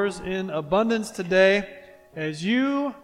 Yours 0.00 0.20
in 0.20 0.48
abundance 0.48 1.10
today 1.10 1.68
as 2.16 2.42
you 2.42 2.94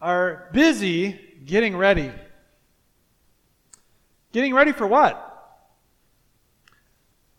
are 0.00 0.48
busy 0.54 1.20
getting 1.44 1.76
ready. 1.76 2.10
Getting 4.32 4.54
ready 4.54 4.72
for 4.72 4.86
what? 4.86 5.16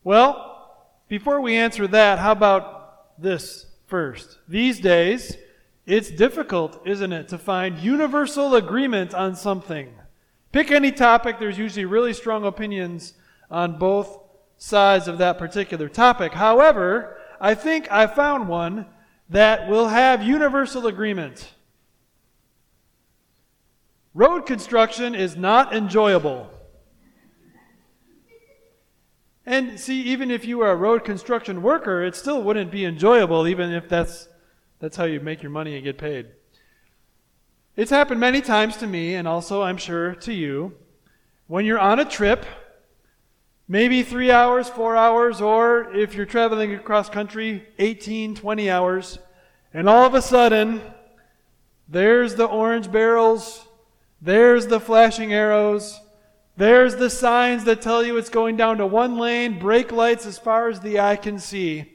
Well, 0.03 0.85
before 1.07 1.41
we 1.41 1.55
answer 1.55 1.87
that, 1.87 2.19
how 2.19 2.31
about 2.31 3.19
this 3.19 3.65
first? 3.87 4.37
These 4.47 4.79
days, 4.79 5.35
it's 5.87 6.11
difficult, 6.11 6.79
isn't 6.85 7.11
it, 7.11 7.27
to 7.29 7.39
find 7.39 7.79
universal 7.79 8.53
agreement 8.53 9.15
on 9.15 9.35
something. 9.35 9.89
Pick 10.51 10.69
any 10.69 10.91
topic, 10.91 11.39
there's 11.39 11.57
usually 11.57 11.85
really 11.85 12.13
strong 12.13 12.45
opinions 12.45 13.13
on 13.49 13.79
both 13.79 14.19
sides 14.57 15.07
of 15.07 15.17
that 15.17 15.39
particular 15.39 15.89
topic. 15.89 16.33
However, 16.33 17.17
I 17.39 17.55
think 17.55 17.91
I 17.91 18.05
found 18.05 18.47
one 18.47 18.85
that 19.31 19.69
will 19.69 19.87
have 19.87 20.21
universal 20.21 20.87
agreement. 20.87 21.53
Road 24.13 24.45
construction 24.45 25.15
is 25.15 25.37
not 25.37 25.73
enjoyable. 25.73 26.49
And 29.45 29.79
see, 29.79 30.01
even 30.01 30.29
if 30.29 30.43
you 30.43 30.59
are 30.61 30.71
a 30.71 30.75
road 30.75 31.05
construction 31.05 31.61
worker, 31.61 32.03
it 32.03 32.15
still 32.15 32.43
wouldn't 32.43 32.71
be 32.71 32.83
enjoyable, 32.83 33.47
even 33.47 33.71
if 33.71 33.87
that's, 33.87 34.27
that's 34.79 34.97
how 34.97 35.05
you 35.05 35.21
make 35.21 35.41
your 35.41 35.49
money 35.49 35.75
and 35.75 35.83
get 35.85 35.97
paid. 35.97 36.27
It's 37.77 37.89
happened 37.89 38.19
many 38.19 38.41
times 38.41 38.75
to 38.77 38.87
me, 38.87 39.15
and 39.15 39.29
also, 39.29 39.61
I'm 39.61 39.77
sure, 39.77 40.13
to 40.15 40.33
you. 40.33 40.73
When 41.47 41.65
you're 41.65 41.79
on 41.79 41.99
a 41.99 42.05
trip, 42.05 42.45
maybe 43.71 44.03
three 44.03 44.29
hours, 44.29 44.67
four 44.67 44.97
hours, 44.97 45.39
or 45.39 45.95
if 45.95 46.13
you're 46.13 46.25
traveling 46.25 46.75
across 46.75 47.07
country, 47.09 47.65
18, 47.79 48.35
20 48.35 48.69
hours, 48.69 49.17
and 49.73 49.87
all 49.87 50.05
of 50.05 50.13
a 50.13 50.21
sudden, 50.21 50.81
there's 51.87 52.35
the 52.35 52.43
orange 52.43 52.91
barrels, 52.91 53.65
there's 54.21 54.67
the 54.67 54.81
flashing 54.81 55.31
arrows, 55.31 56.01
there's 56.57 56.97
the 56.97 57.09
signs 57.09 57.63
that 57.63 57.81
tell 57.81 58.03
you 58.03 58.17
it's 58.17 58.27
going 58.27 58.57
down 58.57 58.77
to 58.79 58.85
one 58.85 59.17
lane, 59.17 59.57
brake 59.57 59.93
lights 59.93 60.25
as 60.25 60.37
far 60.37 60.67
as 60.67 60.81
the 60.81 60.99
eye 60.99 61.15
can 61.15 61.39
see. 61.39 61.93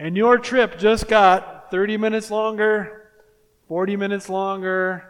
And 0.00 0.16
your 0.16 0.36
trip 0.36 0.80
just 0.80 1.06
got 1.06 1.70
30 1.70 1.96
minutes 1.96 2.28
longer, 2.28 3.12
40 3.68 3.94
minutes 3.94 4.28
longer, 4.28 5.08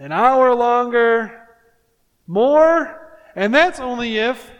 an 0.00 0.10
hour 0.10 0.52
longer, 0.52 1.46
more. 2.26 3.20
And 3.36 3.54
that's 3.54 3.78
only 3.78 4.18
if 4.18 4.57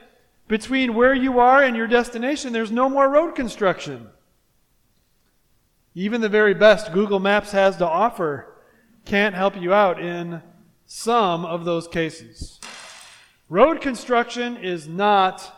between 0.48 0.94
where 0.94 1.14
you 1.14 1.38
are 1.38 1.62
and 1.62 1.76
your 1.76 1.86
destination 1.86 2.52
there's 2.52 2.72
no 2.72 2.88
more 2.88 3.08
road 3.08 3.34
construction. 3.34 4.08
Even 5.94 6.20
the 6.20 6.28
very 6.28 6.54
best 6.54 6.92
Google 6.92 7.20
Maps 7.20 7.52
has 7.52 7.76
to 7.76 7.86
offer 7.86 8.54
can't 9.04 9.34
help 9.34 9.60
you 9.60 9.72
out 9.72 10.00
in 10.00 10.42
some 10.86 11.44
of 11.44 11.64
those 11.64 11.86
cases. 11.86 12.60
Road 13.48 13.80
construction 13.80 14.56
is 14.56 14.88
not 14.88 15.54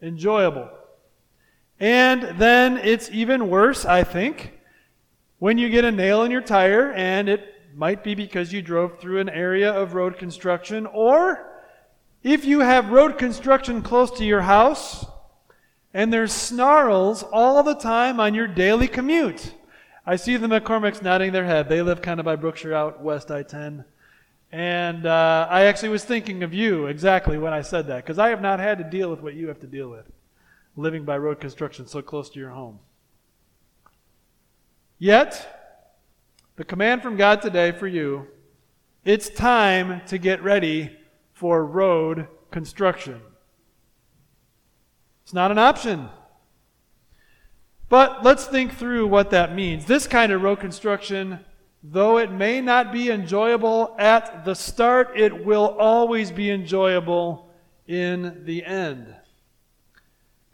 enjoyable. 0.00 0.70
And 1.80 2.38
then 2.38 2.78
it's 2.78 3.10
even 3.10 3.50
worse, 3.50 3.84
I 3.84 4.04
think, 4.04 4.58
when 5.38 5.58
you 5.58 5.68
get 5.68 5.84
a 5.84 5.92
nail 5.92 6.24
in 6.24 6.30
your 6.30 6.40
tire, 6.40 6.92
and 6.92 7.28
it 7.28 7.54
might 7.74 8.02
be 8.02 8.14
because 8.14 8.52
you 8.52 8.62
drove 8.62 8.98
through 8.98 9.20
an 9.20 9.28
area 9.28 9.72
of 9.72 9.94
road 9.94 10.18
construction, 10.18 10.86
or 10.86 11.47
if 12.22 12.44
you 12.44 12.60
have 12.60 12.90
road 12.90 13.18
construction 13.18 13.82
close 13.82 14.10
to 14.12 14.24
your 14.24 14.42
house, 14.42 15.06
and 15.94 16.12
there's 16.12 16.32
snarls 16.32 17.22
all 17.22 17.62
the 17.62 17.74
time 17.74 18.20
on 18.20 18.34
your 18.34 18.46
daily 18.46 18.88
commute. 18.88 19.54
I 20.04 20.16
see 20.16 20.36
the 20.36 20.46
McCormicks 20.46 21.02
nodding 21.02 21.32
their 21.32 21.44
head. 21.44 21.68
They 21.68 21.82
live 21.82 22.02
kind 22.02 22.20
of 22.20 22.26
by 22.26 22.36
Brookshire 22.36 22.74
out 22.74 23.02
west 23.02 23.30
I 23.30 23.42
10. 23.42 23.84
And 24.50 25.06
uh, 25.06 25.46
I 25.50 25.64
actually 25.64 25.90
was 25.90 26.04
thinking 26.04 26.42
of 26.42 26.54
you 26.54 26.86
exactly 26.86 27.36
when 27.36 27.52
I 27.52 27.62
said 27.62 27.86
that, 27.88 28.04
because 28.04 28.18
I 28.18 28.30
have 28.30 28.40
not 28.40 28.60
had 28.60 28.78
to 28.78 28.84
deal 28.84 29.10
with 29.10 29.20
what 29.20 29.34
you 29.34 29.48
have 29.48 29.60
to 29.60 29.66
deal 29.66 29.90
with, 29.90 30.10
living 30.76 31.04
by 31.04 31.18
road 31.18 31.40
construction 31.40 31.86
so 31.86 32.00
close 32.00 32.30
to 32.30 32.38
your 32.38 32.50
home. 32.50 32.78
Yet, 34.98 35.94
the 36.56 36.64
command 36.64 37.02
from 37.02 37.16
God 37.16 37.42
today 37.42 37.72
for 37.72 37.86
you 37.86 38.26
it's 39.04 39.30
time 39.30 40.02
to 40.08 40.18
get 40.18 40.42
ready 40.42 40.97
for 41.38 41.64
road 41.64 42.28
construction. 42.50 43.20
It's 45.24 45.32
not 45.34 45.50
an 45.50 45.58
option. 45.58 46.08
But 47.88 48.22
let's 48.22 48.46
think 48.46 48.74
through 48.74 49.06
what 49.06 49.30
that 49.30 49.54
means. 49.54 49.86
This 49.86 50.06
kind 50.06 50.30
of 50.30 50.42
road 50.42 50.60
construction 50.60 51.40
Though 51.82 52.18
it 52.18 52.32
may 52.32 52.60
not 52.60 52.92
be 52.92 53.10
enjoyable 53.10 53.94
at 53.98 54.44
the 54.44 54.54
start, 54.54 55.12
it 55.16 55.44
will 55.44 55.76
always 55.78 56.32
be 56.32 56.50
enjoyable 56.50 57.50
in 57.86 58.44
the 58.44 58.64
end. 58.64 59.14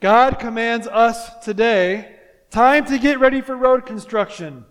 God 0.00 0.38
commands 0.38 0.86
us 0.86 1.38
today 1.42 2.16
time 2.50 2.84
to 2.86 2.98
get 2.98 3.18
ready 3.18 3.40
for 3.40 3.56
road 3.56 3.86
construction, 3.86 4.66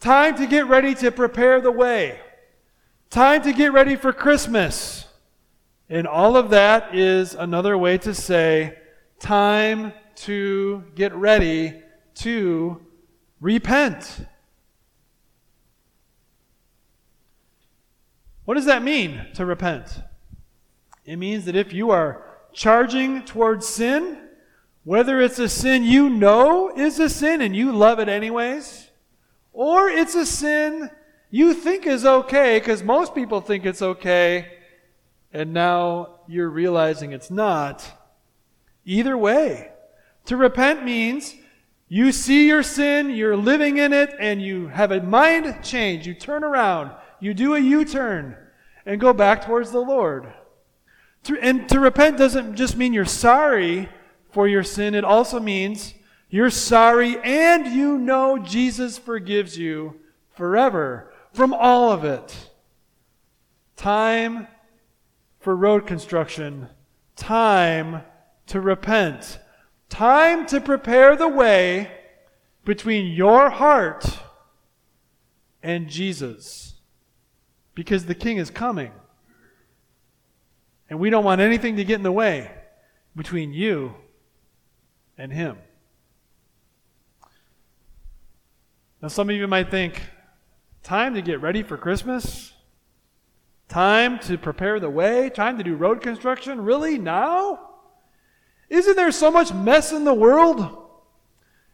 time 0.00 0.36
to 0.36 0.46
get 0.46 0.66
ready 0.66 0.94
to 0.96 1.12
prepare 1.12 1.60
the 1.60 1.70
way, 1.70 2.18
time 3.08 3.42
to 3.42 3.52
get 3.52 3.72
ready 3.72 3.94
for 3.94 4.12
Christmas. 4.12 5.06
And 5.94 6.08
all 6.08 6.36
of 6.36 6.50
that 6.50 6.92
is 6.92 7.34
another 7.34 7.78
way 7.78 7.98
to 7.98 8.12
say 8.14 8.76
time 9.20 9.92
to 10.16 10.82
get 10.96 11.14
ready 11.14 11.82
to 12.16 12.84
repent. 13.40 14.26
What 18.44 18.54
does 18.54 18.64
that 18.64 18.82
mean 18.82 19.24
to 19.34 19.46
repent? 19.46 20.00
It 21.04 21.14
means 21.14 21.44
that 21.44 21.54
if 21.54 21.72
you 21.72 21.92
are 21.92 22.24
charging 22.52 23.24
towards 23.24 23.64
sin, 23.64 24.18
whether 24.82 25.20
it's 25.20 25.38
a 25.38 25.48
sin 25.48 25.84
you 25.84 26.10
know 26.10 26.76
is 26.76 26.98
a 26.98 27.08
sin 27.08 27.40
and 27.40 27.54
you 27.54 27.70
love 27.70 28.00
it 28.00 28.08
anyways, 28.08 28.90
or 29.52 29.88
it's 29.88 30.16
a 30.16 30.26
sin 30.26 30.90
you 31.30 31.54
think 31.54 31.86
is 31.86 32.04
okay 32.04 32.58
because 32.58 32.82
most 32.82 33.14
people 33.14 33.40
think 33.40 33.64
it's 33.64 33.80
okay, 33.80 34.63
and 35.34 35.52
now 35.52 36.20
you're 36.26 36.48
realizing 36.48 37.12
it's 37.12 37.30
not. 37.30 37.84
Either 38.86 39.18
way, 39.18 39.70
to 40.24 40.36
repent 40.38 40.84
means 40.84 41.34
you 41.88 42.12
see 42.12 42.46
your 42.46 42.62
sin, 42.62 43.10
you're 43.10 43.36
living 43.36 43.76
in 43.76 43.92
it, 43.92 44.14
and 44.18 44.40
you 44.40 44.68
have 44.68 44.90
a 44.90 45.02
mind 45.02 45.62
change. 45.62 46.06
You 46.06 46.14
turn 46.14 46.42
around 46.42 46.90
you 47.24 47.32
do 47.32 47.54
a 47.54 47.58
U 47.58 47.86
turn 47.86 48.36
and 48.84 49.00
go 49.00 49.14
back 49.14 49.46
towards 49.46 49.70
the 49.70 49.80
Lord. 49.80 50.30
And 51.40 51.66
to 51.70 51.80
repent 51.80 52.18
doesn't 52.18 52.54
just 52.54 52.76
mean 52.76 52.92
you're 52.92 53.06
sorry 53.06 53.88
for 54.30 54.46
your 54.46 54.62
sin, 54.62 54.94
it 54.94 55.04
also 55.04 55.40
means 55.40 55.94
you're 56.28 56.50
sorry 56.50 57.18
and 57.20 57.66
you 57.66 57.96
know 57.96 58.36
Jesus 58.36 58.98
forgives 58.98 59.56
you 59.56 60.00
forever 60.36 61.14
from 61.32 61.54
all 61.54 61.90
of 61.92 62.04
it. 62.04 62.50
Time 63.76 64.46
for 65.44 65.54
road 65.54 65.86
construction, 65.86 66.66
time 67.16 68.00
to 68.46 68.58
repent, 68.58 69.38
time 69.90 70.46
to 70.46 70.58
prepare 70.58 71.14
the 71.16 71.28
way 71.28 71.90
between 72.64 73.12
your 73.12 73.50
heart 73.50 74.20
and 75.62 75.90
Jesus 75.90 76.76
because 77.74 78.06
the 78.06 78.14
king 78.14 78.38
is 78.38 78.48
coming. 78.48 78.90
And 80.88 80.98
we 80.98 81.10
don't 81.10 81.24
want 81.24 81.42
anything 81.42 81.76
to 81.76 81.84
get 81.84 81.96
in 81.96 82.04
the 82.04 82.10
way 82.10 82.50
between 83.14 83.52
you 83.52 83.96
and 85.18 85.30
him. 85.30 85.58
Now, 89.02 89.08
some 89.08 89.28
of 89.28 89.36
you 89.36 89.46
might 89.46 89.70
think, 89.70 90.00
time 90.82 91.12
to 91.12 91.20
get 91.20 91.42
ready 91.42 91.62
for 91.62 91.76
Christmas? 91.76 92.53
Time 93.68 94.18
to 94.20 94.38
prepare 94.38 94.78
the 94.78 94.90
way? 94.90 95.30
Time 95.30 95.58
to 95.58 95.64
do 95.64 95.74
road 95.74 96.00
construction? 96.00 96.60
Really? 96.60 96.98
Now? 96.98 97.70
Isn't 98.68 98.96
there 98.96 99.12
so 99.12 99.30
much 99.30 99.52
mess 99.52 99.92
in 99.92 100.04
the 100.04 100.14
world? 100.14 100.88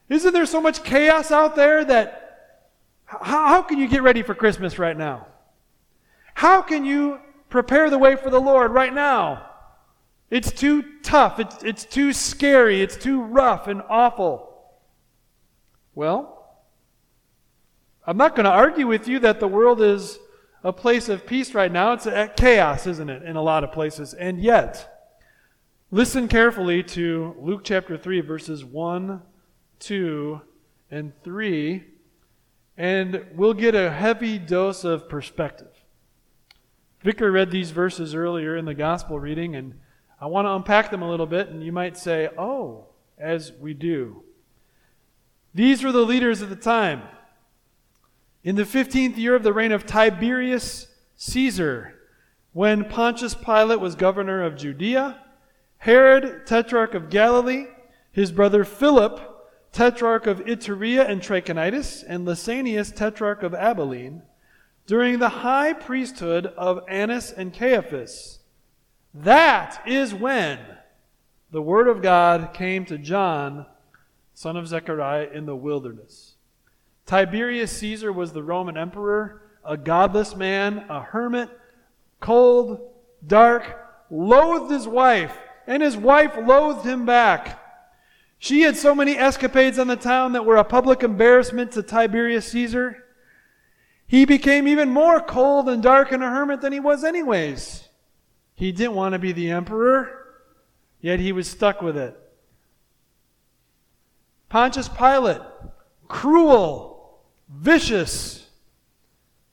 Isn't 0.08 0.32
there 0.32 0.46
so 0.46 0.60
much 0.60 0.82
chaos 0.82 1.30
out 1.30 1.56
there 1.56 1.84
that 1.84 2.20
how, 3.04 3.48
how 3.48 3.62
can 3.62 3.78
you 3.78 3.88
get 3.88 4.02
ready 4.02 4.22
for 4.22 4.34
Christmas 4.34 4.78
right 4.78 4.96
now? 4.96 5.26
How 6.34 6.62
can 6.62 6.84
you 6.84 7.20
prepare 7.48 7.90
the 7.90 7.98
way 7.98 8.16
for 8.16 8.30
the 8.30 8.40
Lord 8.40 8.72
right 8.72 8.92
now? 8.94 9.46
It's 10.30 10.52
too 10.52 10.84
tough. 11.02 11.40
It's, 11.40 11.62
it's 11.64 11.84
too 11.84 12.12
scary. 12.12 12.80
It's 12.80 12.96
too 12.96 13.22
rough 13.22 13.66
and 13.66 13.82
awful. 13.88 14.48
Well, 15.94 16.56
I'm 18.06 18.16
not 18.16 18.36
going 18.36 18.44
to 18.44 18.50
argue 18.50 18.86
with 18.86 19.08
you 19.08 19.18
that 19.20 19.40
the 19.40 19.48
world 19.48 19.82
is 19.82 20.18
a 20.62 20.72
place 20.72 21.08
of 21.08 21.26
peace 21.26 21.54
right 21.54 21.72
now. 21.72 21.92
It's 21.92 22.06
a 22.06 22.30
chaos, 22.36 22.86
isn't 22.86 23.08
it, 23.08 23.22
in 23.22 23.36
a 23.36 23.42
lot 23.42 23.64
of 23.64 23.72
places. 23.72 24.14
And 24.14 24.40
yet, 24.40 25.08
listen 25.90 26.28
carefully 26.28 26.82
to 26.82 27.36
Luke 27.40 27.62
chapter 27.64 27.96
3, 27.96 28.20
verses 28.20 28.64
1 28.64 29.22
2, 29.78 30.40
and 30.90 31.12
3, 31.24 31.84
and 32.76 33.24
we'll 33.34 33.54
get 33.54 33.74
a 33.74 33.90
heavy 33.90 34.38
dose 34.38 34.84
of 34.84 35.08
perspective. 35.08 35.84
Victor 37.02 37.32
read 37.32 37.50
these 37.50 37.70
verses 37.70 38.14
earlier 38.14 38.56
in 38.56 38.66
the 38.66 38.74
gospel 38.74 39.18
reading, 39.18 39.56
and 39.56 39.80
I 40.20 40.26
want 40.26 40.44
to 40.44 40.52
unpack 40.52 40.90
them 40.90 41.00
a 41.00 41.08
little 41.08 41.26
bit, 41.26 41.48
and 41.48 41.64
you 41.64 41.72
might 41.72 41.96
say, 41.96 42.28
oh, 42.36 42.88
as 43.18 43.52
we 43.52 43.72
do. 43.72 44.22
These 45.54 45.82
were 45.82 45.92
the 45.92 46.04
leaders 46.04 46.42
of 46.42 46.50
the 46.50 46.56
time. 46.56 47.02
In 48.42 48.56
the 48.56 48.62
15th 48.62 49.18
year 49.18 49.34
of 49.34 49.42
the 49.42 49.52
reign 49.52 49.70
of 49.70 49.84
Tiberius 49.84 50.86
Caesar, 51.16 51.94
when 52.54 52.86
Pontius 52.86 53.34
Pilate 53.34 53.80
was 53.80 53.94
governor 53.94 54.42
of 54.42 54.56
Judea, 54.56 55.20
Herod, 55.76 56.46
tetrarch 56.46 56.94
of 56.94 57.10
Galilee, 57.10 57.66
his 58.10 58.32
brother 58.32 58.64
Philip, 58.64 59.20
tetrarch 59.72 60.26
of 60.26 60.40
Iturea 60.40 61.06
and 61.06 61.20
Trachonitis, 61.20 62.02
and 62.08 62.26
Lysanias, 62.26 62.94
tetrarch 62.94 63.42
of 63.42 63.54
Abilene, 63.54 64.22
during 64.86 65.18
the 65.18 65.28
high 65.28 65.74
priesthood 65.74 66.46
of 66.46 66.80
Annas 66.88 67.30
and 67.30 67.52
Caiaphas. 67.52 68.38
That 69.12 69.82
is 69.86 70.14
when 70.14 70.58
the 71.50 71.62
word 71.62 71.88
of 71.88 72.00
God 72.00 72.54
came 72.54 72.86
to 72.86 72.96
John, 72.96 73.66
son 74.32 74.56
of 74.56 74.66
Zechariah, 74.66 75.28
in 75.32 75.44
the 75.44 75.56
wilderness. 75.56 76.29
Tiberius 77.06 77.72
Caesar 77.78 78.12
was 78.12 78.32
the 78.32 78.42
Roman 78.42 78.76
emperor, 78.76 79.42
a 79.64 79.76
godless 79.76 80.36
man, 80.36 80.84
a 80.88 81.00
hermit, 81.02 81.48
cold, 82.20 82.80
dark, 83.26 83.76
loathed 84.10 84.72
his 84.72 84.86
wife, 84.86 85.36
and 85.66 85.82
his 85.82 85.96
wife 85.96 86.36
loathed 86.36 86.86
him 86.86 87.06
back. 87.06 87.58
She 88.38 88.62
had 88.62 88.76
so 88.76 88.94
many 88.94 89.18
escapades 89.18 89.78
on 89.78 89.86
the 89.86 89.96
town 89.96 90.32
that 90.32 90.46
were 90.46 90.56
a 90.56 90.64
public 90.64 91.02
embarrassment 91.02 91.72
to 91.72 91.82
Tiberius 91.82 92.48
Caesar. 92.48 93.04
He 94.06 94.24
became 94.24 94.66
even 94.66 94.88
more 94.88 95.20
cold 95.20 95.68
and 95.68 95.82
dark 95.82 96.10
and 96.10 96.22
a 96.22 96.28
hermit 96.28 96.62
than 96.62 96.72
he 96.72 96.80
was, 96.80 97.04
anyways. 97.04 97.88
He 98.54 98.72
didn't 98.72 98.94
want 98.94 99.12
to 99.12 99.18
be 99.18 99.32
the 99.32 99.50
emperor, 99.50 100.26
yet 101.00 101.20
he 101.20 101.32
was 101.32 101.48
stuck 101.48 101.82
with 101.82 101.96
it. 101.96 102.16
Pontius 104.48 104.88
Pilate, 104.88 105.42
cruel, 106.08 106.89
vicious. 107.52 108.48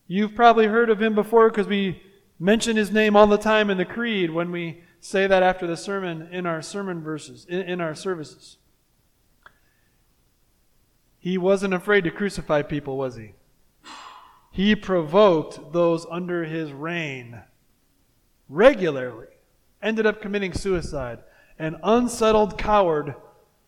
You've 0.08 0.36
probably 0.36 0.68
heard 0.68 0.90
of 0.90 1.02
him 1.02 1.16
before 1.16 1.50
because 1.50 1.68
we 1.68 2.02
mention 2.40 2.78
his 2.78 2.92
name 2.92 3.16
all 3.16 3.28
the 3.28 3.38
time 3.38 3.70
in 3.70 3.78
the 3.78 3.86
creed 3.86 4.30
when 4.30 4.52
we 4.52 4.84
say 5.00 5.28
that 5.28 5.44
after 5.44 5.68
the 5.68 5.78
sermon 5.78 6.30
in 6.32 6.46
our 6.46 6.62
sermon 6.62 7.02
verses, 7.02 7.46
in, 7.50 7.62
in 7.62 7.82
our 7.82 7.96
services. 7.96 8.58
He 11.20 11.38
wasn't 11.38 11.74
afraid 11.74 12.04
to 12.04 12.12
crucify 12.12 12.62
people, 12.62 12.98
was 12.98 13.16
he? 13.16 13.34
He 14.52 14.76
provoked 14.76 15.74
those 15.74 16.06
under 16.10 16.46
his 16.46 16.72
reign 16.72 17.42
regularly. 18.50 19.28
Ended 19.82 20.06
up 20.06 20.22
committing 20.22 20.54
suicide. 20.54 21.20
An 21.60 21.78
unsettled 21.84 22.58
coward 22.58 23.16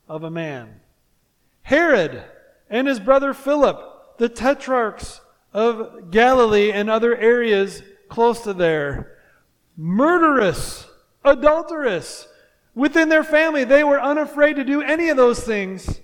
of 0.07 0.23
a 0.23 0.31
man. 0.31 0.79
Herod 1.63 2.23
and 2.69 2.87
his 2.87 2.99
brother 2.99 3.33
Philip, 3.33 3.79
the 4.19 4.30
tetrarchs 4.30 5.21
of 5.54 6.12
Galilee 6.12 6.71
and 6.71 6.89
other 6.89 7.16
areas 7.16 7.81
close 8.10 8.42
to 8.42 8.54
there, 8.54 9.18
murderous, 9.75 10.86
adulterous. 11.24 12.27
Within 12.75 13.10
their 13.10 13.24
family, 13.24 13.63
they 13.63 13.83
were 13.83 14.00
unafraid 14.00 14.57
to 14.57 14.63
do 14.63 14.81
any 14.81 15.10
of 15.10 15.18
those 15.18 15.39
things 15.39 16.01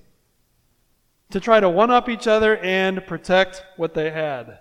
to 1.29 1.39
try 1.39 1.59
to 1.59 1.69
one 1.69 1.91
up 1.91 2.07
each 2.07 2.25
other 2.25 2.57
and 2.57 3.05
protect 3.05 3.63
what 3.75 3.93
they 3.93 4.11
had. 4.11 4.59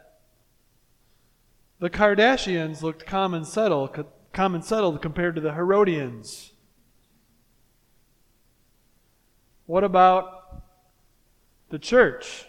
The 1.78 1.90
Kardashians 1.90 2.82
looked 2.82 3.06
calm 3.06 3.34
and 3.34 3.46
settled, 3.46 4.04
calm 4.32 4.54
and 4.54 4.64
settled 4.64 5.00
compared 5.00 5.36
to 5.36 5.40
the 5.40 5.52
Herodians. 5.52 6.52
What 9.66 9.84
about 9.84 10.62
the 11.70 11.78
church? 11.78 12.46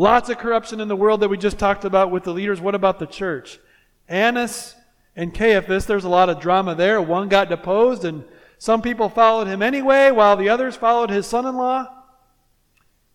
Lots 0.00 0.30
of 0.30 0.38
corruption 0.38 0.80
in 0.80 0.88
the 0.88 0.96
world 0.96 1.20
that 1.20 1.28
we 1.28 1.36
just 1.36 1.58
talked 1.58 1.84
about 1.84 2.10
with 2.10 2.24
the 2.24 2.32
leaders. 2.32 2.58
What 2.58 2.74
about 2.74 2.98
the 2.98 3.06
church? 3.06 3.60
Annas 4.08 4.74
and 5.14 5.34
Caiaphas, 5.34 5.84
there's 5.84 6.04
a 6.04 6.08
lot 6.08 6.30
of 6.30 6.40
drama 6.40 6.74
there. 6.74 7.02
One 7.02 7.28
got 7.28 7.50
deposed, 7.50 8.06
and 8.06 8.24
some 8.56 8.80
people 8.80 9.10
followed 9.10 9.46
him 9.46 9.60
anyway, 9.60 10.10
while 10.10 10.38
the 10.38 10.48
others 10.48 10.74
followed 10.74 11.10
his 11.10 11.26
son 11.26 11.44
in 11.44 11.54
law. 11.54 11.86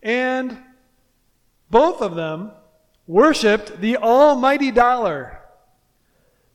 And 0.00 0.58
both 1.70 2.02
of 2.02 2.14
them 2.14 2.52
worshiped 3.08 3.80
the 3.80 3.96
almighty 3.96 4.70
dollar. 4.70 5.40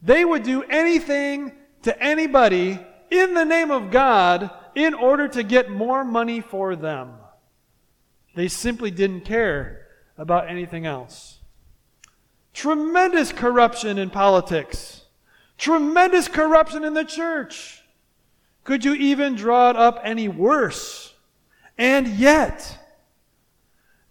They 0.01 0.23
would 0.23 0.43
do 0.43 0.63
anything 0.63 1.51
to 1.81 2.01
anybody 2.01 2.79
in 3.09 3.33
the 3.33 3.43
name 3.43 3.69
of 3.69 3.91
God 3.91 4.49
in 4.75 4.93
order 4.93 5.27
to 5.27 5.43
get 5.43 5.69
more 5.69 6.05
money 6.05 6.39
for 6.39 6.77
them. 6.77 7.15
They 8.33 8.47
simply 8.47 8.91
didn't 8.91 9.25
care 9.25 9.80
about 10.21 10.47
anything 10.47 10.85
else. 10.85 11.39
Tremendous 12.53 13.31
corruption 13.31 13.97
in 13.97 14.11
politics. 14.11 15.05
Tremendous 15.57 16.27
corruption 16.27 16.83
in 16.83 16.93
the 16.93 17.03
church. 17.03 17.81
Could 18.63 18.85
you 18.85 18.93
even 18.93 19.33
draw 19.33 19.71
it 19.71 19.75
up 19.75 19.99
any 20.03 20.27
worse? 20.27 21.15
And 21.75 22.07
yet, 22.07 22.77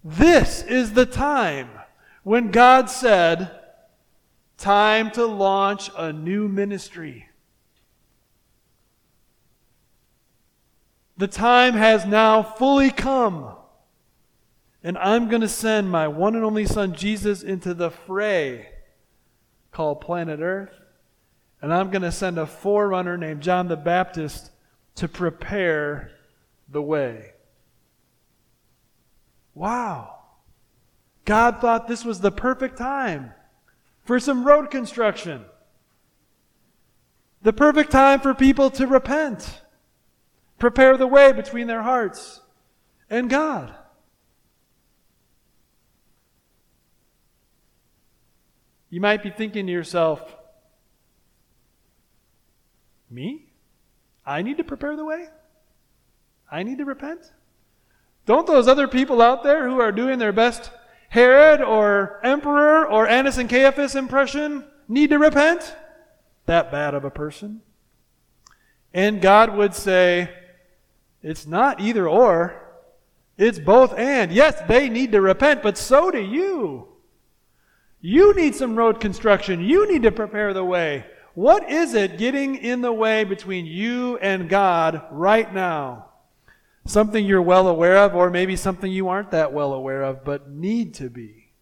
this 0.02 0.64
is 0.64 0.94
the 0.94 1.06
time 1.06 1.70
when 2.24 2.50
God 2.50 2.90
said, 2.90 3.56
Time 4.58 5.12
to 5.12 5.24
launch 5.24 5.90
a 5.96 6.12
new 6.12 6.48
ministry. 6.48 7.28
The 11.16 11.28
time 11.28 11.74
has 11.74 12.04
now 12.04 12.42
fully 12.42 12.90
come. 12.90 13.54
And 14.82 14.96
I'm 14.98 15.28
going 15.28 15.42
to 15.42 15.48
send 15.48 15.90
my 15.90 16.08
one 16.08 16.34
and 16.34 16.44
only 16.44 16.66
Son, 16.66 16.94
Jesus, 16.94 17.42
into 17.42 17.74
the 17.74 17.90
fray 17.90 18.68
called 19.72 20.00
planet 20.00 20.40
Earth. 20.40 20.72
And 21.60 21.72
I'm 21.72 21.90
going 21.90 22.02
to 22.02 22.12
send 22.12 22.38
a 22.38 22.46
forerunner 22.46 23.18
named 23.18 23.42
John 23.42 23.68
the 23.68 23.76
Baptist 23.76 24.50
to 24.96 25.08
prepare 25.08 26.12
the 26.68 26.80
way. 26.80 27.32
Wow. 29.54 30.16
God 31.26 31.60
thought 31.60 31.86
this 31.86 32.04
was 32.04 32.20
the 32.20 32.32
perfect 32.32 32.78
time 32.78 33.32
for 34.04 34.18
some 34.18 34.44
road 34.44 34.70
construction. 34.70 35.44
The 37.42 37.52
perfect 37.52 37.90
time 37.90 38.20
for 38.20 38.34
people 38.34 38.70
to 38.70 38.86
repent, 38.86 39.60
prepare 40.58 40.96
the 40.96 41.06
way 41.06 41.32
between 41.32 41.66
their 41.66 41.82
hearts 41.82 42.40
and 43.08 43.28
God. 43.28 43.74
You 48.90 49.00
might 49.00 49.22
be 49.22 49.30
thinking 49.30 49.66
to 49.66 49.72
yourself, 49.72 50.20
me? 53.08 53.46
I 54.26 54.42
need 54.42 54.58
to 54.58 54.64
prepare 54.64 54.96
the 54.96 55.04
way? 55.04 55.28
I 56.50 56.64
need 56.64 56.78
to 56.78 56.84
repent? 56.84 57.32
Don't 58.26 58.46
those 58.46 58.68
other 58.68 58.88
people 58.88 59.22
out 59.22 59.42
there 59.42 59.68
who 59.68 59.80
are 59.80 59.92
doing 59.92 60.18
their 60.18 60.32
best 60.32 60.70
Herod 61.08 61.60
or 61.60 62.20
emperor 62.24 62.86
or 62.86 63.08
Annas 63.08 63.38
and 63.38 63.48
Caiaphas 63.48 63.94
impression 63.94 64.64
need 64.88 65.10
to 65.10 65.18
repent? 65.18 65.74
That 66.46 66.70
bad 66.70 66.94
of 66.94 67.04
a 67.04 67.10
person? 67.10 67.62
And 68.92 69.22
God 69.22 69.56
would 69.56 69.74
say, 69.74 70.30
it's 71.22 71.46
not 71.46 71.80
either 71.80 72.08
or, 72.08 72.60
it's 73.38 73.58
both 73.58 73.94
and. 73.96 74.32
Yes, 74.32 74.60
they 74.68 74.88
need 74.88 75.12
to 75.12 75.20
repent, 75.20 75.62
but 75.62 75.78
so 75.78 76.10
do 76.10 76.20
you. 76.20 76.89
You 78.00 78.34
need 78.34 78.54
some 78.54 78.76
road 78.76 79.00
construction. 79.00 79.60
You 79.60 79.90
need 79.90 80.02
to 80.02 80.12
prepare 80.12 80.54
the 80.54 80.64
way. 80.64 81.04
What 81.34 81.70
is 81.70 81.94
it 81.94 82.18
getting 82.18 82.56
in 82.56 82.80
the 82.80 82.92
way 82.92 83.24
between 83.24 83.66
you 83.66 84.16
and 84.18 84.48
God 84.48 85.02
right 85.10 85.52
now? 85.52 86.10
something 86.86 87.24
you're 87.24 87.42
well 87.42 87.68
aware 87.68 87.98
of, 87.98 88.14
or 88.14 88.30
maybe 88.30 88.56
something 88.56 88.90
you 88.90 89.08
aren't 89.08 89.30
that 89.30 89.52
well 89.52 89.72
aware 89.72 90.02
of 90.02 90.24
but 90.24 90.50
need 90.50 90.94
to 90.94 91.08
be. 91.08 91.52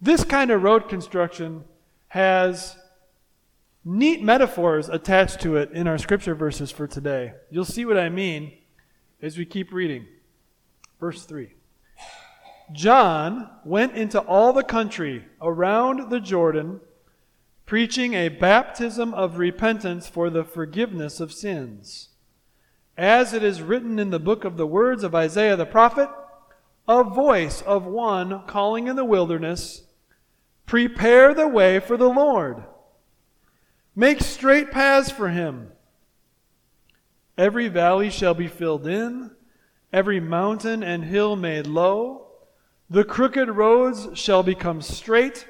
This 0.00 0.24
kind 0.24 0.50
of 0.50 0.62
road 0.62 0.88
construction 0.88 1.64
has 2.08 2.76
neat 3.84 4.22
metaphors 4.22 4.88
attached 4.88 5.40
to 5.40 5.56
it 5.56 5.70
in 5.72 5.86
our 5.86 5.98
scripture 5.98 6.34
verses 6.34 6.70
for 6.70 6.86
today. 6.86 7.32
You'll 7.50 7.64
see 7.64 7.84
what 7.84 7.98
I 7.98 8.08
mean 8.08 8.52
as 9.20 9.36
we 9.36 9.44
keep 9.44 9.72
reading. 9.72 10.06
Verse 10.98 11.24
3 11.24 11.52
John 12.72 13.50
went 13.64 13.96
into 13.96 14.20
all 14.20 14.52
the 14.52 14.64
country 14.64 15.24
around 15.40 16.10
the 16.10 16.20
Jordan, 16.20 16.80
preaching 17.66 18.14
a 18.14 18.28
baptism 18.28 19.12
of 19.14 19.38
repentance 19.38 20.08
for 20.08 20.30
the 20.30 20.44
forgiveness 20.44 21.20
of 21.20 21.32
sins. 21.32 22.08
As 22.96 23.32
it 23.32 23.42
is 23.42 23.62
written 23.62 23.98
in 23.98 24.10
the 24.10 24.18
book 24.18 24.44
of 24.44 24.56
the 24.56 24.66
words 24.66 25.02
of 25.04 25.14
Isaiah 25.14 25.56
the 25.56 25.66
prophet, 25.66 26.08
a 26.88 27.04
voice 27.04 27.62
of 27.62 27.86
one 27.86 28.42
calling 28.46 28.88
in 28.88 28.96
the 28.96 29.04
wilderness, 29.04 29.82
Prepare 30.66 31.34
the 31.34 31.48
way 31.48 31.80
for 31.80 31.96
the 31.96 32.08
Lord. 32.08 32.64
Make 33.96 34.20
straight 34.20 34.70
paths 34.70 35.10
for 35.10 35.28
him. 35.28 35.72
Every 37.36 37.68
valley 37.68 38.10
shall 38.10 38.34
be 38.34 38.48
filled 38.48 38.86
in, 38.86 39.30
every 39.92 40.20
mountain 40.20 40.82
and 40.82 41.04
hill 41.04 41.36
made 41.36 41.66
low. 41.66 42.29
The 42.90 43.04
crooked 43.04 43.48
roads 43.48 44.18
shall 44.18 44.42
become 44.42 44.82
straight, 44.82 45.46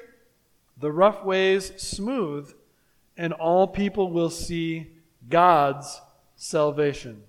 the 0.77 0.91
rough 0.91 1.23
ways 1.23 1.73
smooth, 1.75 2.53
and 3.17 3.33
all 3.33 3.65
people 3.67 4.11
will 4.11 4.29
see 4.29 4.91
God's 5.27 5.99
salvation. 6.35 7.23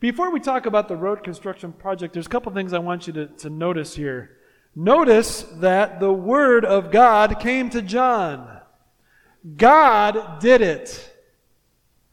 Before 0.00 0.32
we 0.32 0.40
talk 0.40 0.66
about 0.66 0.88
the 0.88 0.96
road 0.96 1.22
construction 1.22 1.72
project, 1.72 2.12
there's 2.12 2.26
a 2.26 2.30
couple 2.30 2.50
things 2.50 2.72
I 2.72 2.80
want 2.80 3.06
you 3.06 3.12
to, 3.12 3.26
to 3.26 3.50
notice 3.50 3.94
here. 3.94 4.36
Notice 4.74 5.42
that 5.58 6.00
the 6.00 6.12
Word 6.12 6.64
of 6.64 6.90
God 6.90 7.38
came 7.38 7.70
to 7.70 7.82
John. 7.82 8.62
God 9.56 10.40
did 10.40 10.60
it. 10.60 11.08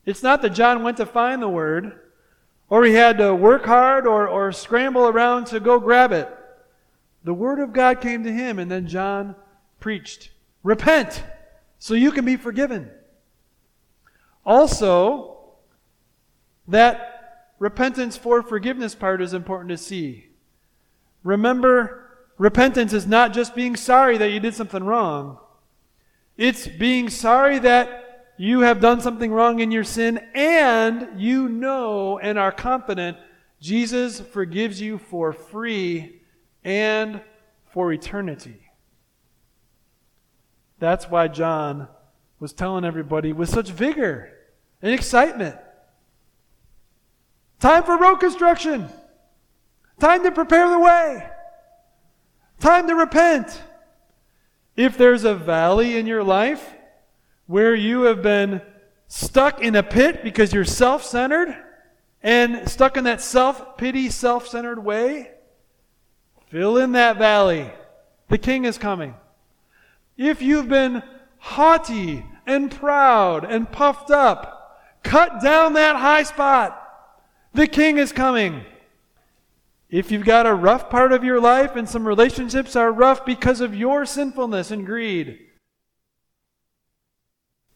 It's 0.05 0.21
not 0.21 0.43
that 0.43 0.51
John 0.51 0.83
went 0.83 0.97
to 0.97 1.07
find 1.07 1.41
the 1.41 1.49
Word, 1.49 1.99
or 2.69 2.83
he 2.83 2.93
had 2.93 3.17
to 3.17 3.33
work 3.33 3.65
hard 3.65 4.05
or, 4.05 4.27
or 4.27 4.51
scramble 4.51 5.07
around 5.07 5.45
to 5.47 5.59
go 5.59 5.79
grab 5.79 6.11
it. 6.11 6.35
The 7.23 7.33
Word 7.33 7.59
of 7.59 7.73
God 7.73 8.01
came 8.01 8.23
to 8.23 8.31
him, 8.31 8.59
and 8.59 8.69
then 8.69 8.87
John 8.87 9.35
preached 9.79 10.31
Repent 10.63 11.23
so 11.77 11.93
you 11.93 12.11
can 12.11 12.25
be 12.25 12.35
forgiven. 12.35 12.91
Also, 14.45 15.37
that 16.67 17.53
repentance 17.59 18.17
for 18.17 18.41
forgiveness 18.41 18.95
part 18.95 19.21
is 19.21 19.33
important 19.33 19.69
to 19.69 19.77
see. 19.77 20.27
Remember, 21.23 22.09
Repentance 22.37 22.93
is 22.93 23.05
not 23.05 23.33
just 23.33 23.53
being 23.53 23.75
sorry 23.75 24.17
that 24.17 24.31
you 24.31 24.39
did 24.39 24.55
something 24.55 24.83
wrong, 24.83 25.37
it's 26.37 26.67
being 26.67 27.09
sorry 27.09 27.59
that 27.59 28.33
you 28.37 28.61
have 28.61 28.79
done 28.79 29.01
something 29.01 29.33
wrong 29.33 29.59
in 29.59 29.71
your 29.71 29.83
sin 29.83 30.17
and 30.33 31.19
you 31.19 31.49
know 31.49 32.17
and 32.17 32.39
are 32.39 32.53
confident 32.53 33.17
Jesus 33.59 34.21
forgives 34.21 34.79
you 34.79 34.97
for 34.97 35.33
free 35.33 36.18
and 36.63 37.21
for 37.65 37.91
eternity. 37.91 38.61
That's 40.79 41.09
why 41.09 41.27
John 41.27 41.87
was 42.39 42.53
telling 42.53 42.85
everybody 42.85 43.33
with 43.33 43.49
such 43.49 43.69
vigor 43.69 44.31
and 44.81 44.93
excitement 44.93 45.57
time 47.59 47.83
for 47.83 47.97
road 47.97 48.17
construction, 48.17 48.87
time 49.99 50.23
to 50.23 50.31
prepare 50.31 50.69
the 50.69 50.79
way. 50.79 51.29
Time 52.59 52.87
to 52.87 52.95
repent. 52.95 53.61
If 54.75 54.97
there's 54.97 55.23
a 55.23 55.35
valley 55.35 55.97
in 55.97 56.07
your 56.07 56.23
life 56.23 56.73
where 57.47 57.75
you 57.75 58.03
have 58.03 58.21
been 58.21 58.61
stuck 59.07 59.61
in 59.61 59.75
a 59.75 59.83
pit 59.83 60.23
because 60.23 60.53
you're 60.53 60.65
self 60.65 61.03
centered 61.03 61.55
and 62.21 62.69
stuck 62.69 62.97
in 62.97 63.05
that 63.05 63.21
self 63.21 63.77
pity, 63.77 64.09
self 64.09 64.47
centered 64.47 64.83
way, 64.83 65.31
fill 66.49 66.77
in 66.77 66.91
that 66.93 67.17
valley. 67.17 67.71
The 68.27 68.37
king 68.37 68.65
is 68.65 68.77
coming. 68.77 69.15
If 70.17 70.41
you've 70.41 70.69
been 70.69 71.01
haughty 71.37 72.25
and 72.45 72.69
proud 72.69 73.45
and 73.45 73.71
puffed 73.71 74.11
up, 74.11 74.81
cut 75.03 75.41
down 75.41 75.73
that 75.73 75.95
high 75.95 76.23
spot. 76.23 76.75
The 77.53 77.67
king 77.67 77.97
is 77.97 78.11
coming. 78.11 78.65
If 79.89 80.11
you've 80.11 80.25
got 80.25 80.45
a 80.45 80.53
rough 80.53 80.89
part 80.89 81.11
of 81.11 81.23
your 81.23 81.39
life 81.39 81.75
and 81.75 81.89
some 81.89 82.07
relationships 82.07 82.75
are 82.75 82.91
rough 82.91 83.25
because 83.25 83.61
of 83.61 83.73
your 83.73 84.05
sinfulness 84.05 84.69
and 84.69 84.85
greed, 84.85 85.39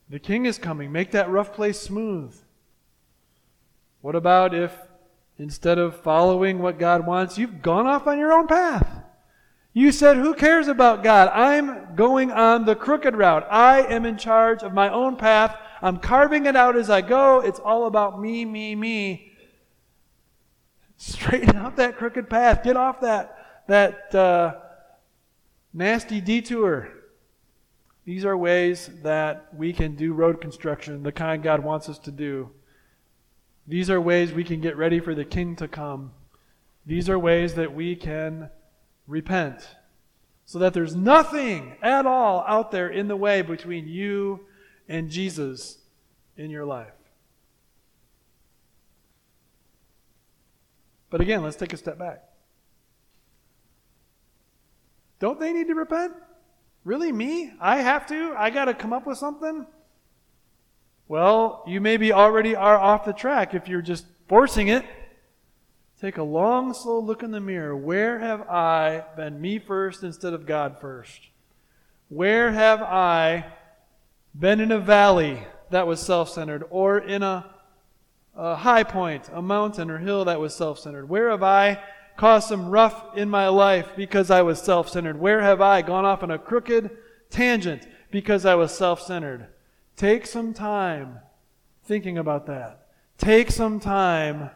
the 0.10 0.20
king 0.20 0.46
is 0.46 0.60
coming. 0.60 0.92
Make 0.92 1.12
that 1.12 1.32
rough 1.32 1.54
place 1.54 1.80
smooth. 1.80 2.36
What 4.02 4.16
about 4.16 4.54
if 4.54 4.72
instead 5.38 5.78
of 5.78 6.02
following 6.02 6.60
what 6.60 6.80
God 6.80 7.06
wants, 7.06 7.38
you've 7.38 7.62
gone 7.62 7.88
off 7.88 8.08
on 8.08 8.20
your 8.20 8.34
own 8.34 8.48
path? 8.48 9.04
You 9.74 9.92
said, 9.92 10.18
Who 10.18 10.36
cares 10.36 10.68
about 10.68 11.04
God? 11.04 11.30
I'm 11.30 11.96
going 11.96 12.32
on 12.32 12.66
the 12.66 12.76
crooked 12.76 13.16
route. 13.16 13.48
I 13.50 13.82
am 13.82 14.06
in 14.06 14.18
charge 14.18 14.62
of 14.62 14.74
my 14.74 14.90
own 14.90 15.16
path. 15.16 15.58
I'm 15.82 15.98
carving 15.98 16.46
it 16.46 16.56
out 16.56 16.76
as 16.76 16.90
I 16.90 17.02
go. 17.02 17.40
It's 17.40 17.60
all 17.60 17.88
about 17.88 18.22
me, 18.22 18.46
me, 18.46 18.76
me. 18.76 19.32
Straighten 20.98 21.56
out 21.56 21.76
that 21.78 21.98
crooked 21.98 22.30
path. 22.30 22.64
Get 22.64 22.78
off 22.78 23.02
that, 23.02 23.66
that 23.68 24.14
uh, 24.16 24.56
nasty 25.74 26.22
detour. 26.22 26.90
These 28.06 28.26
are 28.26 28.38
ways 28.38 28.90
that 29.02 29.50
we 29.56 29.74
can 29.74 29.96
do 29.96 30.14
road 30.14 30.40
construction, 30.40 31.04
the 31.04 31.12
kind 31.12 31.42
God 31.42 31.64
wants 31.64 31.90
us 31.90 31.98
to 32.00 32.12
do. 32.12 32.52
These 33.68 33.90
are 33.90 34.02
ways 34.02 34.34
we 34.34 34.44
can 34.44 34.62
get 34.62 34.78
ready 34.78 35.00
for 35.00 35.16
the 35.16 35.26
King 35.26 35.56
to 35.58 35.68
come. 35.68 36.12
These 36.86 37.10
are 37.10 37.18
ways 37.18 37.54
that 37.56 37.74
we 37.74 37.96
can 37.96 38.50
repent 39.08 39.76
so 40.46 40.60
that 40.60 40.74
there's 40.74 40.96
nothing 40.96 41.78
at 41.82 42.06
all 42.06 42.44
out 42.48 42.72
there 42.72 42.90
in 42.90 43.08
the 43.08 43.16
way 43.16 43.42
between 43.42 43.88
you 43.88 44.42
and 44.90 45.10
Jesus 45.10 45.78
in 46.36 46.50
your 46.50 46.66
life. 46.66 46.92
But 51.10 51.22
again, 51.22 51.44
let's 51.44 51.56
take 51.56 51.74
a 51.74 51.78
step 51.78 51.98
back. 51.98 52.24
Don't 55.20 55.40
they 55.40 55.54
need 55.54 55.68
to 55.68 55.76
repent? 55.76 56.14
Really, 56.84 57.12
me? 57.12 57.54
I 57.62 57.78
have 57.78 58.06
to? 58.08 58.34
I 58.38 58.50
got 58.50 58.66
to 58.66 58.74
come 58.74 58.92
up 58.92 59.08
with 59.08 59.18
something? 59.18 59.66
Well, 61.08 61.64
you 61.68 61.82
maybe 61.82 62.14
already 62.14 62.56
are 62.56 62.78
off 62.78 63.06
the 63.06 63.14
track 63.14 63.54
if 63.54 63.68
you're 63.68 63.82
just 63.82 64.06
forcing 64.28 64.68
it. 64.68 64.86
Take 66.00 66.18
a 66.18 66.24
long, 66.24 66.74
slow 66.74 67.00
look 67.00 67.24
in 67.24 67.32
the 67.32 67.40
mirror. 67.40 67.76
Where 67.76 68.20
have 68.20 68.42
I 68.50 69.04
been 69.16 69.40
me 69.40 69.60
first 69.60 70.04
instead 70.04 70.34
of 70.34 70.46
God 70.46 70.80
first? 70.80 71.30
Where 72.10 72.52
have 72.52 72.82
I 72.82 73.46
been 74.38 74.60
in 74.60 74.72
a 74.72 74.80
valley 74.80 75.44
that 75.70 75.88
was 75.88 76.00
self 76.00 76.30
centered 76.30 76.66
or 76.70 76.98
in 76.98 77.24
a 77.24 77.54
a 78.36 78.56
high 78.56 78.84
point, 78.84 79.30
a 79.32 79.42
mountain 79.42 79.92
or 79.92 80.00
hill 80.00 80.26
that 80.26 80.40
was 80.40 80.56
self 80.56 80.80
centered? 80.80 81.08
Where 81.08 81.30
have 81.30 81.44
I 81.44 81.82
caused 82.18 82.48
some 82.48 82.70
rough 82.70 83.16
in 83.16 83.30
my 83.30 83.48
life 83.48 83.90
because 83.96 84.32
I 84.32 84.42
was 84.42 84.62
self 84.62 84.90
centered? 84.90 85.20
Where 85.20 85.42
have 85.42 85.62
I 85.62 85.82
gone 85.82 86.06
off 86.06 86.24
on 86.24 86.32
a 86.32 86.40
crooked 86.40 86.90
tangent 87.30 87.88
because 88.12 88.46
I 88.46 88.56
was 88.56 88.76
self 88.76 89.02
centered? 89.02 89.48
Take 89.96 90.26
some 90.26 90.54
time 90.54 91.20
thinking 91.84 92.18
about 92.18 92.48
that. 92.48 92.88
Take 93.18 93.52
some 93.52 93.80
time 93.80 94.50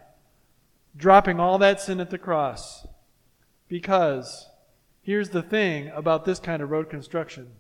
dropping 0.96 1.40
all 1.40 1.58
that 1.60 1.80
sin 1.80 2.00
at 2.00 2.10
the 2.10 2.18
cross. 2.18 2.88
Because 3.68 4.50
here's 5.02 5.30
the 5.30 5.42
thing 5.42 5.90
about 5.94 6.26
this 6.26 6.40
kind 6.40 6.62
of 6.62 6.70
road 6.70 6.90
construction 6.90 7.52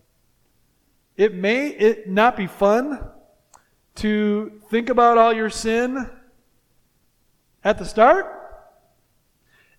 it 1.15 1.33
may 1.33 1.69
it 1.69 2.07
not 2.07 2.37
be 2.37 2.45
fun 2.45 2.99
to 3.95 4.61
think 4.69 4.89
about 4.89 5.17
all 5.17 5.33
your 5.33 5.49
sin 5.49 6.07
at 7.63 7.79
the 7.79 7.85
start. 7.85 8.25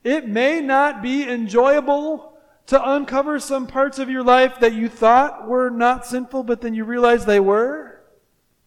It 0.03 0.29
may 0.29 0.61
not 0.61 1.01
be 1.01 1.23
enjoyable 1.23 2.38
to 2.69 2.91
uncover 2.93 3.41
some 3.41 3.67
parts 3.67 3.99
of 3.99 4.11
your 4.11 4.23
life 4.23 4.61
that 4.61 4.75
you 4.75 4.89
thought 4.89 5.49
were 5.49 5.71
not 5.71 6.07
sinful, 6.07 6.43
but 6.43 6.61
then 6.61 6.75
you 6.75 6.85
realize 6.85 7.25
they 7.25 7.41
were 7.41 8.01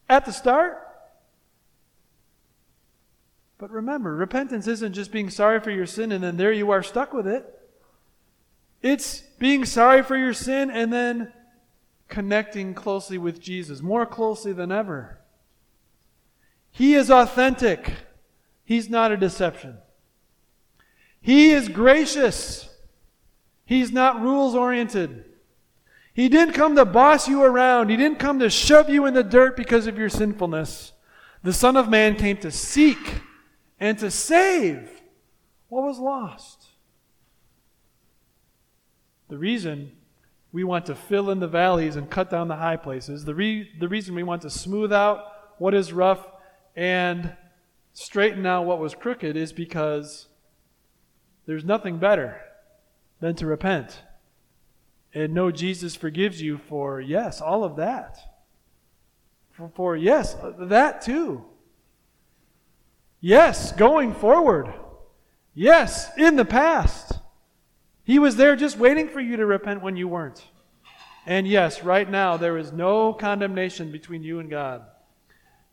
at 0.08 0.24
the 0.24 0.32
start. 0.32 0.78
But 3.58 3.70
remember, 3.70 4.14
repentance 4.16 4.66
isn't 4.66 4.92
just 4.92 5.12
being 5.12 5.30
sorry 5.30 5.60
for 5.60 5.70
your 5.70 5.86
sin 5.86 6.10
and 6.10 6.22
then 6.22 6.36
there 6.36 6.52
you 6.52 6.72
are 6.72 6.82
stuck 6.82 7.12
with 7.12 7.28
it. 7.28 7.46
It's 8.82 9.20
being 9.38 9.64
sorry 9.64 10.02
for 10.02 10.16
your 10.16 10.34
sin 10.34 10.68
and 10.68 10.92
then 10.92 11.32
connecting 12.08 12.74
closely 12.74 13.18
with 13.18 13.40
Jesus, 13.40 13.82
more 13.82 14.04
closely 14.04 14.52
than 14.52 14.72
ever. 14.72 15.20
He 16.72 16.94
is 16.94 17.08
authentic. 17.08 17.92
He's 18.64 18.90
not 18.90 19.12
a 19.12 19.16
deception. 19.16 19.78
He 21.20 21.52
is 21.52 21.68
gracious. 21.68 22.68
He's 23.64 23.92
not 23.92 24.20
rules 24.20 24.54
oriented. 24.54 25.24
He 26.14 26.28
didn't 26.28 26.54
come 26.54 26.76
to 26.76 26.84
boss 26.84 27.28
you 27.28 27.42
around. 27.42 27.88
He 27.88 27.96
didn't 27.96 28.18
come 28.18 28.38
to 28.40 28.50
shove 28.50 28.90
you 28.90 29.06
in 29.06 29.14
the 29.14 29.22
dirt 29.22 29.56
because 29.56 29.86
of 29.86 29.96
your 29.96 30.10
sinfulness. 30.10 30.92
The 31.42 31.52
Son 31.52 31.76
of 31.76 31.88
Man 31.88 32.16
came 32.16 32.36
to 32.38 32.50
seek 32.50 33.20
and 33.80 33.98
to 33.98 34.10
save 34.10 34.90
what 35.68 35.84
was 35.84 35.98
lost. 35.98 36.66
The 39.28 39.38
reason 39.38 39.92
we 40.52 40.64
want 40.64 40.84
to 40.86 40.94
fill 40.94 41.30
in 41.30 41.40
the 41.40 41.48
valleys 41.48 41.96
and 41.96 42.10
cut 42.10 42.28
down 42.28 42.48
the 42.48 42.56
high 42.56 42.76
places, 42.76 43.24
the, 43.24 43.34
re- 43.34 43.70
the 43.80 43.88
reason 43.88 44.14
we 44.14 44.22
want 44.22 44.42
to 44.42 44.50
smooth 44.50 44.92
out 44.92 45.24
what 45.56 45.72
is 45.72 45.92
rough 45.92 46.26
and 46.76 47.34
straighten 47.94 48.44
out 48.44 48.66
what 48.66 48.78
was 48.78 48.94
crooked 48.94 49.36
is 49.36 49.52
because 49.52 50.28
there's 51.46 51.64
nothing 51.64 51.98
better 51.98 52.40
than 53.22 53.36
to 53.36 53.46
repent 53.46 54.02
and 55.14 55.32
know 55.32 55.52
Jesus 55.52 55.94
forgives 55.94 56.42
you 56.42 56.58
for, 56.58 57.00
yes, 57.00 57.40
all 57.40 57.62
of 57.62 57.76
that. 57.76 58.18
For, 59.52 59.70
for 59.76 59.96
yes, 59.96 60.36
that 60.58 61.02
too. 61.02 61.44
Yes, 63.20 63.70
going 63.72 64.12
forward. 64.12 64.74
Yes, 65.54 66.10
in 66.18 66.34
the 66.34 66.44
past. 66.44 67.12
He 68.02 68.18
was 68.18 68.34
there 68.34 68.56
just 68.56 68.76
waiting 68.76 69.08
for 69.08 69.20
you 69.20 69.36
to 69.36 69.46
repent 69.46 69.82
when 69.82 69.96
you 69.96 70.08
weren't. 70.08 70.44
And 71.24 71.46
yes, 71.46 71.84
right 71.84 72.10
now, 72.10 72.36
there 72.36 72.58
is 72.58 72.72
no 72.72 73.12
condemnation 73.12 73.92
between 73.92 74.24
you 74.24 74.40
and 74.40 74.50
God. 74.50 74.82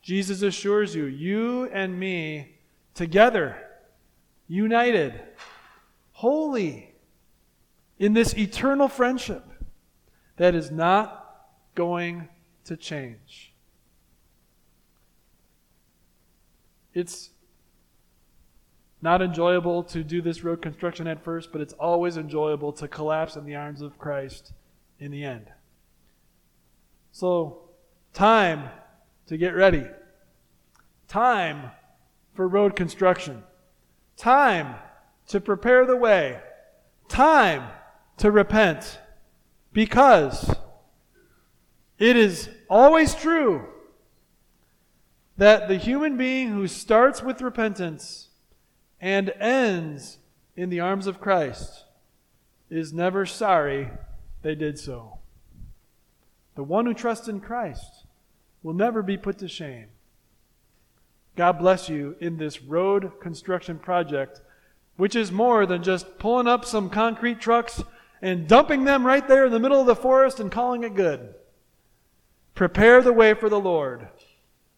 Jesus 0.03 0.43
assures 0.43 0.93
you, 0.93 1.05
you 1.05 1.65
and 1.73 1.99
me, 1.99 2.59
together, 2.93 3.57
united, 4.47 5.19
holy, 6.11 6.88
in 7.99 8.13
this 8.13 8.33
eternal 8.35 8.87
friendship 8.87 9.43
that 10.37 10.55
is 10.55 10.71
not 10.71 11.47
going 11.75 12.29
to 12.63 12.77
change. 12.77 13.53
It's 16.93 17.29
not 19.01 19.21
enjoyable 19.21 19.83
to 19.83 20.03
do 20.03 20.21
this 20.21 20.43
road 20.43 20.61
construction 20.61 21.07
at 21.07 21.23
first, 21.23 21.51
but 21.51 21.61
it's 21.61 21.73
always 21.73 22.17
enjoyable 22.17 22.73
to 22.73 22.87
collapse 22.87 23.35
in 23.35 23.45
the 23.45 23.55
arms 23.55 23.81
of 23.81 23.97
Christ 23.97 24.53
in 24.97 25.11
the 25.11 25.23
end. 25.23 25.47
So, 27.11 27.69
time 28.13 28.69
to 29.27 29.37
get 29.37 29.55
ready. 29.55 29.85
Time 31.07 31.71
for 32.33 32.47
road 32.47 32.75
construction. 32.75 33.43
Time 34.17 34.75
to 35.27 35.39
prepare 35.39 35.85
the 35.85 35.95
way. 35.95 36.39
Time 37.07 37.63
to 38.19 38.31
repent. 38.31 38.99
Because 39.73 40.55
it 41.97 42.15
is 42.15 42.49
always 42.69 43.13
true 43.13 43.67
that 45.37 45.67
the 45.67 45.77
human 45.77 46.17
being 46.17 46.49
who 46.49 46.67
starts 46.67 47.21
with 47.23 47.41
repentance 47.41 48.29
and 49.01 49.29
ends 49.39 50.17
in 50.55 50.69
the 50.69 50.79
arms 50.79 51.07
of 51.07 51.21
Christ 51.21 51.85
is 52.69 52.93
never 52.93 53.25
sorry 53.25 53.89
they 54.41 54.55
did 54.55 54.77
so. 54.77 55.19
The 56.55 56.63
one 56.63 56.85
who 56.85 56.93
trusts 56.93 57.27
in 57.27 57.39
Christ 57.39 58.05
will 58.63 58.73
never 58.73 59.01
be 59.01 59.17
put 59.17 59.37
to 59.39 59.47
shame. 59.47 59.87
God 61.37 61.53
bless 61.53 61.87
you 61.87 62.17
in 62.19 62.37
this 62.37 62.61
road 62.61 63.21
construction 63.21 63.79
project, 63.79 64.41
which 64.97 65.15
is 65.15 65.31
more 65.31 65.65
than 65.65 65.83
just 65.83 66.19
pulling 66.19 66.47
up 66.47 66.65
some 66.65 66.89
concrete 66.89 67.39
trucks 67.39 67.81
and 68.21 68.47
dumping 68.47 68.83
them 68.83 69.05
right 69.05 69.27
there 69.27 69.45
in 69.45 69.51
the 69.51 69.59
middle 69.59 69.79
of 69.79 69.87
the 69.87 69.95
forest 69.95 70.39
and 70.39 70.51
calling 70.51 70.83
it 70.83 70.95
good. 70.95 71.33
Prepare 72.53 73.01
the 73.01 73.13
way 73.13 73.33
for 73.33 73.49
the 73.49 73.59
Lord. 73.59 74.07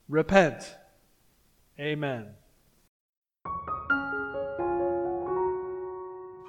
Repent. 0.08 0.75
Amen. 1.80 2.27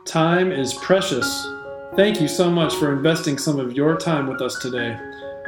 Time 0.04 0.52
is 0.52 0.74
precious. 0.74 1.48
Thank 1.96 2.20
you 2.20 2.28
so 2.28 2.50
much 2.50 2.74
for 2.74 2.92
investing 2.92 3.38
some 3.38 3.58
of 3.58 3.72
your 3.72 3.96
time 3.96 4.26
with 4.26 4.42
us 4.42 4.58
today. 4.58 4.98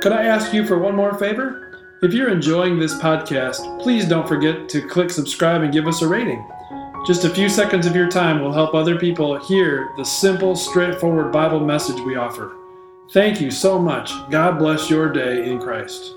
Could 0.01 0.13
I 0.13 0.25
ask 0.25 0.55
you 0.55 0.67
for 0.67 0.79
one 0.79 0.95
more 0.95 1.19
favor? 1.19 1.99
If 2.03 2.15
you're 2.15 2.31
enjoying 2.31 2.79
this 2.79 2.95
podcast, 2.95 3.83
please 3.83 4.07
don't 4.07 4.29
forget 4.29 4.69
to 4.69 4.87
click 4.87 5.11
subscribe 5.11 5.63
and 5.63 5.73
give 5.73 5.87
us 5.87 6.03
a 6.03 6.09
rating. 6.09 6.47
Just 7.05 7.27
a 7.27 7.31
few 7.31 7.51
seconds 7.51 7.85
of 7.85 7.95
your 7.95 8.09
time 8.09 8.41
will 8.41 8.51
help 8.51 8.73
other 8.73 8.99
people 8.99 9.39
hear 9.39 9.93
the 9.99 10.05
simple, 10.05 10.57
straightforward 10.57 11.31
Bible 11.31 11.61
message 11.61 12.01
we 12.01 12.17
offer. 12.17 12.57
Thank 13.11 13.43
you 13.43 13.51
so 13.51 13.79
much. 13.79 14.11
God 14.31 14.59
bless 14.59 14.89
your 14.89 15.13
day 15.13 15.47
in 15.47 15.61
Christ. 15.61 16.15